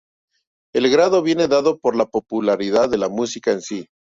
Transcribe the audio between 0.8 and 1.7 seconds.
grado viene